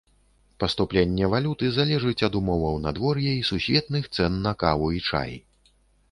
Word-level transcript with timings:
Паступленне 0.61 1.25
валюты 1.33 1.65
залежыць 1.73 2.23
ад 2.27 2.37
умоваў 2.39 2.79
надвор'я 2.85 3.33
і 3.41 3.43
сусветных 3.49 4.09
цэн 4.15 4.39
на 4.47 4.55
каву 4.63 4.87
і 5.01 5.03
чай. 5.13 5.31